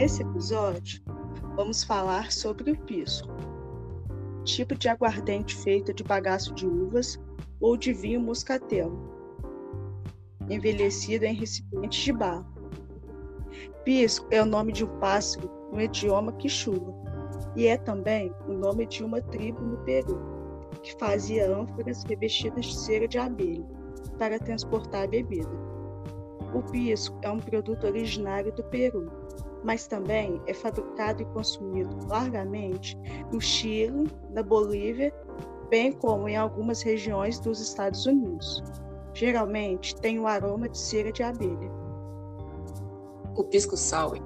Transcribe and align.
Nesse 0.00 0.22
episódio, 0.22 1.02
vamos 1.56 1.84
falar 1.84 2.32
sobre 2.32 2.70
o 2.70 2.78
pisco, 2.86 3.28
tipo 4.44 4.74
de 4.74 4.88
aguardente 4.88 5.54
feito 5.54 5.92
de 5.92 6.02
bagaço 6.02 6.54
de 6.54 6.66
uvas 6.66 7.20
ou 7.60 7.76
de 7.76 7.92
vinho 7.92 8.18
moscatel, 8.18 8.90
envelhecido 10.48 11.26
em 11.26 11.34
recipientes 11.34 12.02
de 12.02 12.14
barro. 12.14 12.46
Pisco 13.84 14.26
é 14.30 14.42
o 14.42 14.46
nome 14.46 14.72
de 14.72 14.86
um 14.86 14.98
pássaro 15.00 15.50
no 15.70 15.78
idioma 15.78 16.32
quichua 16.32 16.94
e 17.54 17.66
é 17.66 17.76
também 17.76 18.32
o 18.48 18.54
nome 18.54 18.86
de 18.86 19.04
uma 19.04 19.20
tribo 19.20 19.60
no 19.60 19.76
Peru, 19.84 20.18
que 20.82 20.98
fazia 20.98 21.54
ânforas 21.54 22.04
revestidas 22.04 22.64
de 22.64 22.78
cera 22.78 23.06
de 23.06 23.18
abelha 23.18 23.68
para 24.18 24.38
transportar 24.38 25.04
a 25.04 25.08
bebida. 25.08 25.52
O 26.54 26.62
pisco 26.72 27.18
é 27.20 27.30
um 27.30 27.38
produto 27.38 27.86
originário 27.86 28.50
do 28.54 28.64
Peru 28.64 29.19
mas 29.62 29.86
também 29.86 30.40
é 30.46 30.54
fabricado 30.54 31.22
e 31.22 31.24
consumido 31.26 31.94
largamente 32.06 32.96
no 33.32 33.40
Chile, 33.40 34.10
na 34.30 34.42
Bolívia, 34.42 35.12
bem 35.68 35.92
como 35.92 36.28
em 36.28 36.36
algumas 36.36 36.82
regiões 36.82 37.38
dos 37.38 37.60
Estados 37.60 38.06
Unidos. 38.06 38.62
Geralmente 39.12 39.94
tem 39.96 40.18
o 40.18 40.26
aroma 40.26 40.68
de 40.68 40.78
cera 40.78 41.12
de 41.12 41.22
abelha. 41.22 41.70
O 43.36 43.44
pisco 43.44 43.76
sour, 43.76 44.18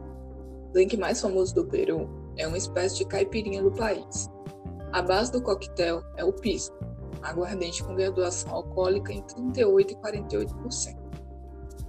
drink 0.72 0.96
mais 0.96 1.20
famoso 1.20 1.54
do 1.54 1.66
Peru, 1.66 2.08
é 2.36 2.46
uma 2.46 2.58
espécie 2.58 2.98
de 2.98 3.06
caipirinha 3.06 3.62
do 3.62 3.72
país. 3.72 4.30
A 4.92 5.02
base 5.02 5.32
do 5.32 5.42
coquetel 5.42 6.02
é 6.16 6.24
o 6.24 6.32
pisco, 6.32 6.76
aguardente 7.22 7.82
com 7.82 7.94
graduação 7.94 8.52
alcoólica 8.54 9.12
em 9.12 9.22
38 9.22 9.92
e 9.92 9.96
48%, 9.96 10.96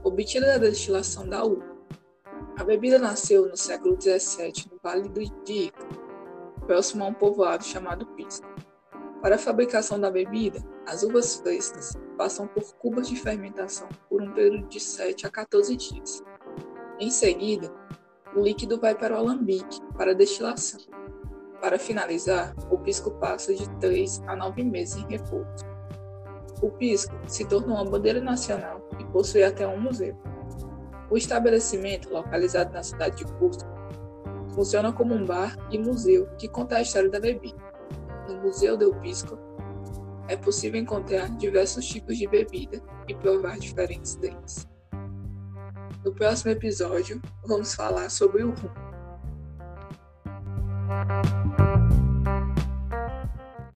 obtida 0.03 0.47
da 0.47 0.57
destilação 0.57 1.27
da 1.27 1.43
uva 1.43 1.74
a 2.57 2.63
bebida 2.63 2.97
nasceu 2.97 3.47
no 3.47 3.57
século 3.57 3.99
XVII 3.99 4.71
no 4.71 4.79
Vale 4.81 5.09
do 5.09 5.21
Ica, 5.21 5.77
próximo 6.65 7.03
a 7.03 7.07
um 7.07 7.13
povoado 7.13 7.63
chamado 7.63 8.05
Pisco. 8.07 8.47
Para 9.21 9.35
a 9.35 9.39
fabricação 9.39 9.99
da 9.99 10.09
bebida, 10.09 10.63
as 10.87 11.03
uvas 11.03 11.35
frescas 11.35 11.97
passam 12.17 12.47
por 12.47 12.75
cubas 12.75 13.09
de 13.09 13.17
fermentação 13.17 13.89
por 14.09 14.21
um 14.21 14.31
período 14.31 14.67
de 14.67 14.79
7 14.79 15.27
a 15.27 15.29
14 15.29 15.75
dias. 15.75 16.23
Em 16.99 17.09
seguida, 17.09 17.73
o 18.35 18.41
líquido 18.41 18.79
vai 18.79 18.95
para 18.95 19.15
o 19.15 19.17
alambique 19.17 19.81
para 19.97 20.15
destilação. 20.15 20.79
Para 21.59 21.77
finalizar, 21.77 22.55
o 22.71 22.77
pisco 22.77 23.11
passa 23.11 23.53
de 23.53 23.67
3 23.79 24.21
a 24.27 24.35
9 24.35 24.63
meses 24.63 24.95
em 24.95 25.07
repouso. 25.07 25.65
O 26.61 26.69
pisco 26.71 27.13
se 27.27 27.45
tornou 27.45 27.75
uma 27.75 27.85
bandeira 27.85 28.21
nacional 28.21 28.87
e 28.97 29.03
possui 29.05 29.43
até 29.43 29.67
um 29.67 29.79
museu. 29.79 30.17
O 31.09 31.17
estabelecimento, 31.17 32.09
localizado 32.09 32.73
na 32.73 32.83
cidade 32.83 33.17
de 33.17 33.31
Cusco, 33.33 33.69
funciona 34.53 34.91
como 34.91 35.13
um 35.13 35.25
bar 35.25 35.55
e 35.69 35.77
museu 35.77 36.27
que 36.37 36.47
conta 36.47 36.77
a 36.77 36.81
história 36.81 37.09
da 37.09 37.19
bebida. 37.19 37.57
No 38.27 38.41
Museu 38.41 38.75
del 38.75 38.95
Pisco, 38.95 39.37
é 40.27 40.35
possível 40.35 40.81
encontrar 40.81 41.29
diversos 41.37 41.85
tipos 41.85 42.17
de 42.17 42.27
bebida 42.27 42.81
e 43.07 43.13
provar 43.13 43.59
diferentes 43.59 44.15
drinks. 44.15 44.67
No 46.03 46.13
próximo 46.13 46.51
episódio, 46.51 47.21
vamos 47.45 47.75
falar 47.75 48.09
sobre 48.09 48.43
o 48.43 48.51
rum. 48.51 48.85